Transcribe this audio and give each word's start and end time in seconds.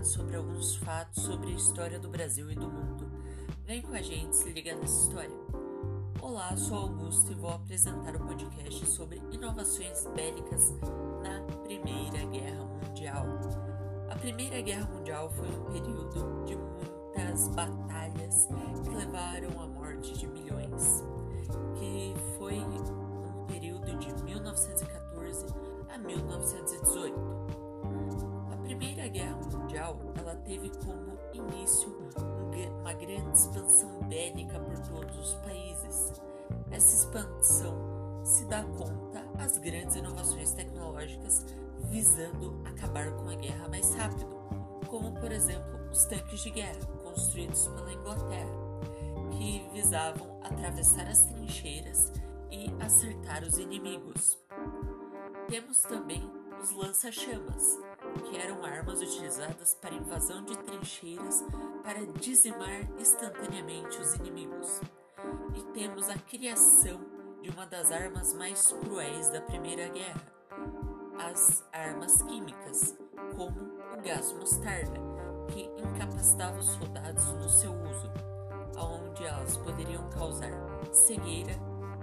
contado 0.00 0.04
sobre 0.04 0.36
alguns 0.36 0.76
fatos 0.76 1.24
sobre 1.24 1.50
a 1.50 1.54
história 1.54 1.98
do 1.98 2.08
Brasil 2.08 2.50
e 2.50 2.54
do 2.54 2.68
mundo. 2.68 3.10
Vem 3.66 3.82
com 3.82 3.92
a 3.92 4.02
gente, 4.02 4.36
se 4.36 4.50
liga 4.50 4.74
nessa 4.76 5.02
história. 5.02 5.36
Olá, 6.22 6.56
sou 6.56 6.78
Augusto 6.78 7.32
e 7.32 7.34
vou 7.34 7.50
apresentar 7.50 8.14
o 8.14 8.20
podcast 8.20 8.86
sobre 8.86 9.20
inovações 9.32 10.06
bélicas 10.14 10.74
na 11.22 11.40
Primeira 11.64 12.24
Guerra 12.26 12.64
Mundial. 12.64 13.26
A 14.10 14.16
Primeira 14.16 14.60
Guerra 14.60 14.86
Mundial 14.86 15.30
foi 15.30 15.48
um 15.48 15.64
período 15.64 16.44
de 16.44 16.56
muitas 16.56 17.48
batalhas 17.48 18.48
que 18.84 18.90
levaram 18.90 19.60
à 19.60 19.66
morte 19.66 20.16
de 20.16 20.26
milhões, 20.26 21.04
que 21.78 22.14
foi 22.38 22.58
um 22.60 23.46
período 23.46 23.96
de 23.98 24.22
1914 24.24 25.46
a 25.88 25.98
1918 25.98 27.20
Primeira 27.20 27.39
Ela 30.18 30.36
teve 30.44 30.70
como 30.84 31.18
início 31.32 31.90
uma 32.80 32.92
grande 32.92 33.38
expansão 33.38 34.00
bélica 34.08 34.58
por 34.60 34.78
todos 34.80 35.18
os 35.18 35.34
países. 35.36 36.12
Essa 36.70 36.96
expansão 36.96 38.22
se 38.24 38.44
dá 38.44 38.62
conta 38.62 39.24
as 39.38 39.56
grandes 39.58 39.96
inovações 39.96 40.52
tecnológicas 40.52 41.46
visando 41.84 42.60
acabar 42.66 43.10
com 43.12 43.28
a 43.28 43.34
guerra 43.34 43.68
mais 43.68 43.94
rápido, 43.94 44.26
como 44.86 45.18
por 45.18 45.32
exemplo 45.32 45.80
os 45.90 46.04
tanques 46.04 46.40
de 46.40 46.50
guerra 46.50 46.84
construídos 47.02 47.66
pela 47.68 47.92
Inglaterra, 47.92 48.52
que 49.32 49.66
visavam 49.72 50.38
atravessar 50.42 51.06
as 51.06 51.22
trincheiras 51.24 52.12
e 52.50 52.66
acertar 52.80 53.42
os 53.42 53.58
inimigos. 53.58 54.38
Temos 55.48 55.80
também 55.82 56.22
os 56.62 56.70
lança-chamas, 56.72 57.78
que 58.18 58.36
eram 58.36 58.64
armas 58.64 59.00
utilizadas 59.00 59.74
para 59.74 59.94
invasão 59.94 60.44
de 60.44 60.56
trincheiras 60.58 61.44
para 61.82 62.06
dizimar 62.06 62.82
instantaneamente 62.98 63.98
os 63.98 64.14
inimigos. 64.14 64.80
E 65.54 65.62
temos 65.72 66.08
a 66.08 66.16
criação 66.16 67.00
de 67.42 67.50
uma 67.50 67.66
das 67.66 67.90
armas 67.90 68.34
mais 68.34 68.72
cruéis 68.72 69.28
da 69.30 69.40
Primeira 69.40 69.88
Guerra, 69.88 70.22
as 71.18 71.64
armas 71.72 72.22
químicas, 72.22 72.96
como 73.36 73.60
o 73.92 74.02
gás 74.02 74.32
mostarda, 74.32 74.98
que 75.48 75.70
incapacitava 75.80 76.58
os 76.58 76.66
soldados 76.66 77.24
no 77.32 77.48
seu 77.48 77.72
uso, 77.72 78.10
onde 78.76 79.24
elas 79.24 79.56
poderiam 79.58 80.08
causar 80.10 80.50
cegueira 80.92 81.52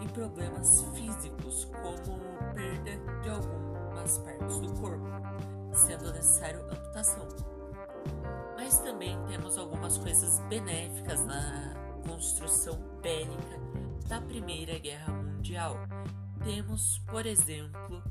e 0.00 0.08
problemas 0.08 0.82
físicos, 0.94 1.64
como 1.82 2.54
perda 2.54 3.20
de 3.22 3.30
algumas 3.30 4.18
partes 4.18 4.58
do 4.58 4.72
corpo 4.80 5.49
sendo 5.72 6.12
necessário 6.12 6.62
amputação. 6.70 7.26
Mas 8.56 8.78
também 8.78 9.16
temos 9.26 9.56
algumas 9.58 9.98
coisas 9.98 10.38
benéficas 10.48 11.24
na 11.24 11.74
construção 12.06 12.78
bélica 13.02 13.60
da 14.08 14.20
Primeira 14.20 14.78
Guerra 14.78 15.12
Mundial. 15.12 15.76
Temos, 16.44 16.98
por 17.06 17.26
exemplo, 17.26 18.02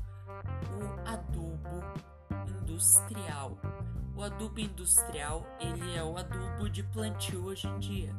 o 0.76 1.08
adubo 1.08 1.82
industrial. 2.48 3.58
O 4.16 4.22
adubo 4.22 4.60
industrial, 4.60 5.46
ele 5.58 5.96
é 5.96 6.02
o 6.02 6.16
adubo 6.16 6.68
de 6.68 6.82
plantio 6.82 7.44
hoje 7.44 7.66
em 7.66 7.78
dia. 7.78 8.14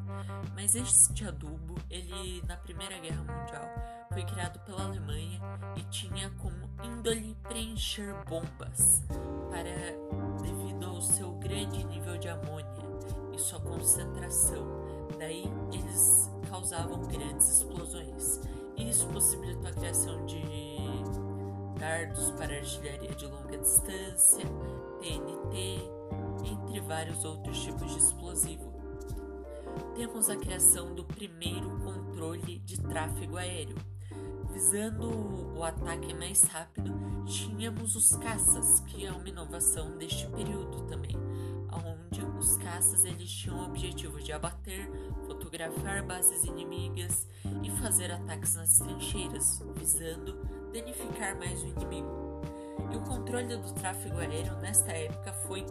Mas 0.56 0.76
este 0.76 1.26
adubo, 1.26 1.76
ele 1.90 2.42
na 2.48 2.58
Primeira 2.58 2.98
Guerra 3.00 3.24
Mundial 3.24 3.92
foi 4.12 4.24
criado 4.24 4.60
pela 4.66 4.86
Alemanha 4.86 5.40
e 5.76 5.84
tinha 5.84 6.30
como 6.32 6.70
índole 6.84 7.36
preencher 7.44 8.14
bombas 8.28 9.04
para 9.50 10.42
devido 10.42 10.86
ao 10.86 11.02
seu 11.02 11.32
grande 11.34 11.84
nível 11.86 12.18
de 12.18 12.30
amônia 12.30 12.66
e 13.34 13.40
sua 13.40 13.60
concentração. 13.60 14.66
Daí 15.18 15.46
eles 15.72 16.30
causavam 16.50 17.02
grandes 17.04 17.58
explosões. 17.58 18.42
Isso 18.76 19.08
possibilitou 19.08 19.68
a 19.68 19.74
criação 19.74 20.26
de 20.26 20.42
dardos 22.02 22.32
para 22.32 22.56
artilharia 22.56 23.14
de 23.14 23.26
longa 23.28 23.58
distância, 23.58 24.44
TNT, 25.00 25.80
entre 26.44 26.80
vários 26.82 27.24
outros 27.24 27.62
tipos 27.64 27.92
de 27.92 28.00
explosivo. 28.00 28.72
Temos 29.96 30.30
a 30.30 30.36
criação 30.36 30.96
do 30.96 31.04
primeiro 31.04 31.70
controle 31.80 32.60
de 32.60 32.80
tráfego 32.82 33.38
aéreo, 33.38 33.76
Visando 34.52 35.58
o 35.58 35.64
ataque 35.64 36.14
mais 36.14 36.44
rápido, 36.44 36.94
tínhamos 37.26 37.96
os 37.96 38.18
caças, 38.18 38.82
que 38.82 39.06
é 39.06 39.12
uma 39.12 39.28
inovação 39.30 39.98
deste 39.98 40.28
período 40.28 40.86
também, 40.88 41.16
onde 41.72 42.22
os 42.38 42.58
caças 42.58 43.06
eles 43.06 43.32
tinham 43.32 43.62
o 43.62 43.66
objetivo 43.66 44.22
de 44.22 44.34
abater, 44.34 44.92
fotografar 45.26 46.04
bases 46.04 46.44
inimigas 46.44 47.26
e 47.64 47.72
fazer 47.82 48.12
ataques 48.12 48.56
nas 48.56 48.78
trincheiras, 48.78 49.64
visando 49.74 50.38
danificar 50.72 51.38
mais 51.38 51.62
o 51.64 51.68
inimigo. 51.68 52.42
E 52.92 52.98
o 52.98 53.02
controle 53.02 53.56
do 53.56 53.74
tráfego 53.74 54.18
aéreo 54.18 54.56
nesta 54.58 54.92
época 54.92 55.32
foi 55.48 55.66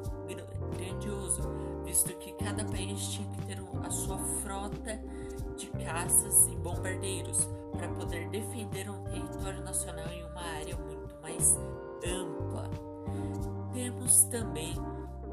grandioso, 0.76 1.42
visto 1.84 2.14
que 2.14 2.32
cada 2.32 2.64
país 2.64 3.08
tinha 3.08 3.28
que 3.30 3.46
ter 3.46 3.58
a 3.84 3.90
sua 3.90 4.18
frota 4.42 5.00
de 5.56 5.66
caças 5.84 6.46
e 6.46 6.56
bombardeiros 6.56 7.48
para 7.76 7.88
poder 7.88 8.28
defender 8.30 8.88
um 8.88 9.04
território 9.04 9.62
nacional 9.62 10.08
em 10.08 10.24
uma 10.24 10.40
área 10.40 10.76
muito 10.76 11.14
mais 11.20 11.58
ampla. 12.06 12.70
Temos 13.72 14.24
também 14.24 14.74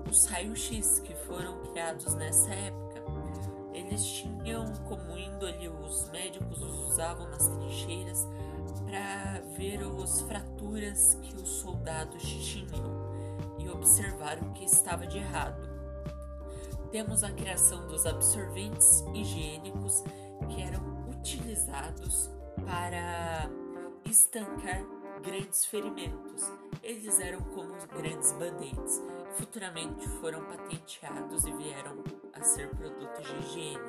os 0.09 0.25
raios-x 0.25 0.99
que 0.99 1.13
foram 1.25 1.59
criados 1.63 2.13
nessa 2.15 2.49
época. 2.53 3.03
Eles 3.73 4.03
tinham 4.03 4.73
como 4.87 5.17
índole, 5.17 5.69
os 5.69 6.09
médicos 6.09 6.61
os 6.61 6.91
usavam 6.91 7.29
nas 7.29 7.47
trincheiras 7.47 8.27
para 8.85 9.41
ver 9.55 9.79
as 10.03 10.21
fraturas 10.21 11.17
que 11.21 11.35
os 11.35 11.49
soldados 11.49 12.23
tinham 12.23 13.07
e 13.59 13.69
observar 13.69 14.37
o 14.41 14.53
que 14.53 14.65
estava 14.65 15.05
de 15.05 15.17
errado. 15.17 15.67
Temos 16.91 17.23
a 17.23 17.31
criação 17.31 17.87
dos 17.87 18.05
absorventes 18.05 19.03
higiênicos 19.13 20.03
que 20.47 20.61
eram 20.61 21.09
utilizados 21.09 22.29
para 22.65 23.49
estancar 24.05 24.83
grandes 25.21 25.65
ferimentos. 25.65 26.49
Eles 26.81 27.19
eram 27.19 27.41
como 27.41 27.73
grandes 27.87 28.31
band-aids. 28.33 29.01
Futuramente 29.33 30.07
foram 30.21 30.43
patenteados 30.45 31.45
e 31.45 31.51
vieram 31.53 32.03
a 32.33 32.43
ser 32.43 32.69
produtos 32.69 33.27
de 33.27 33.35
higiene. 33.39 33.79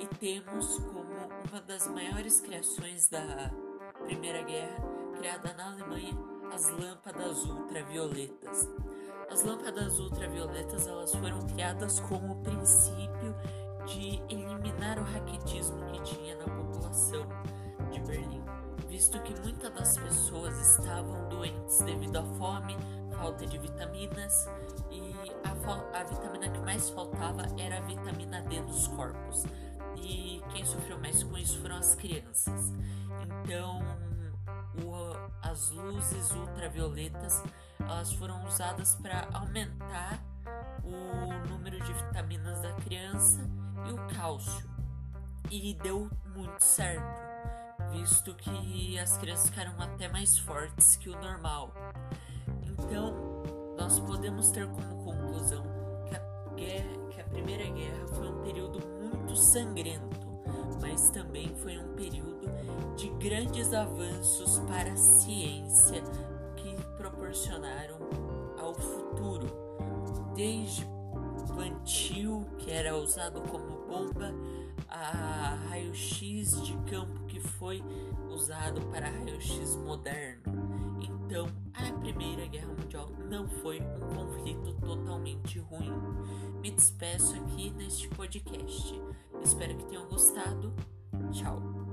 E 0.00 0.06
temos 0.16 0.78
como 0.78 1.12
uma 1.48 1.60
das 1.60 1.86
maiores 1.86 2.40
criações 2.40 3.08
da 3.08 3.50
Primeira 4.06 4.40
Guerra, 4.42 4.76
criada 5.18 5.52
na 5.54 5.72
Alemanha, 5.72 6.16
as 6.54 6.70
lâmpadas 6.70 7.44
ultravioletas. 7.44 8.68
As 9.28 9.42
lâmpadas 9.42 9.98
ultravioletas 9.98 10.86
elas 10.86 11.12
foram 11.12 11.40
criadas 11.40 11.98
como 11.98 12.36
princípio 12.36 13.34
de 13.84 14.22
eliminar 14.32 15.00
o 15.00 15.02
raquetismo 15.02 15.84
que 15.86 16.00
tinha 16.04 16.36
na 16.36 16.44
população 16.44 17.26
de 17.90 17.98
Berlim, 18.02 18.44
visto 18.88 19.20
que 19.22 19.34
muitas 19.40 19.72
das 19.74 19.98
pessoas 19.98 20.56
estavam 20.56 21.28
doentes 21.28 21.78
devido 21.80 22.18
à 22.18 22.22
fome, 22.22 22.76
falta 23.10 23.44
de 23.44 23.58
vitaminas 23.58 24.48
e 24.88 25.14
a, 25.42 25.98
a 25.98 26.04
vitamina 26.04 26.48
que 26.48 26.60
mais 26.60 26.88
faltava 26.90 27.42
era 27.58 27.78
a 27.78 27.80
vitamina 27.80 28.40
D 28.42 28.60
dos 28.62 28.86
corpos. 28.86 29.44
E 30.02 30.42
quem 30.52 30.64
sofreu 30.64 30.98
mais 30.98 31.22
com 31.22 31.36
isso 31.36 31.58
foram 31.60 31.76
as 31.76 31.94
crianças. 31.94 32.72
Então, 33.22 33.80
o, 34.84 35.46
as 35.46 35.70
luzes 35.70 36.30
ultravioletas 36.32 37.42
elas 37.80 38.12
foram 38.12 38.44
usadas 38.46 38.94
para 38.96 39.28
aumentar 39.32 40.20
o 40.82 41.48
número 41.48 41.80
de 41.80 41.92
vitaminas 41.92 42.60
da 42.60 42.72
criança 42.74 43.48
e 43.88 43.92
o 43.92 43.96
cálcio. 44.14 44.68
E 45.50 45.74
deu 45.74 46.10
muito 46.34 46.60
certo, 46.60 47.22
visto 47.92 48.34
que 48.34 48.98
as 48.98 49.16
crianças 49.18 49.48
ficaram 49.48 49.80
até 49.80 50.08
mais 50.08 50.38
fortes 50.38 50.96
que 50.96 51.08
o 51.08 51.20
normal. 51.20 51.72
Então, 52.62 53.14
nós 53.78 54.00
podemos 54.00 54.50
ter 54.50 54.66
como 54.66 55.04
conclusão 55.04 55.75
sangrento, 59.56 60.20
mas 60.82 61.08
também 61.08 61.48
foi 61.62 61.78
um 61.78 61.94
período 61.94 62.46
de 62.94 63.08
grandes 63.26 63.72
avanços 63.72 64.58
para 64.68 64.92
a 64.92 64.96
ciência 64.96 66.02
que 66.56 66.76
proporcionaram 66.98 67.96
ao 68.58 68.74
futuro, 68.74 69.46
desde 70.34 70.86
plantio 71.54 72.46
que 72.58 72.70
era 72.70 72.94
usado 72.98 73.40
como 73.48 73.86
bomba, 73.86 74.30
a 74.90 75.56
raio-x 75.70 76.60
de 76.60 76.76
campo 76.90 77.24
que 77.24 77.40
foi 77.40 77.82
usado 78.28 78.82
para 78.88 79.08
raio-x 79.08 79.74
moderno. 79.76 80.42
Então, 81.00 81.46
a 81.72 81.98
Primeira 81.98 82.46
Guerra 82.46 82.74
Mundial 82.78 83.08
não 83.30 83.48
foi 83.48 83.80
um 83.80 84.14
conflito 84.14 84.74
totalmente 84.82 85.58
ruim. 85.60 85.95
Me 86.66 86.72
despeço 86.72 87.36
aqui 87.36 87.70
neste 87.70 88.08
podcast. 88.08 89.00
Espero 89.40 89.76
que 89.76 89.84
tenham 89.84 90.04
gostado. 90.08 90.74
Tchau. 91.30 91.85